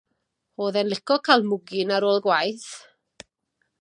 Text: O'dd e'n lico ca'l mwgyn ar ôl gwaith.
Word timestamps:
O'dd 0.63 0.79
e'n 0.81 0.89
lico 0.93 1.17
ca'l 1.29 1.45
mwgyn 1.49 1.93
ar 1.99 2.07
ôl 2.13 2.21
gwaith. 2.29 2.67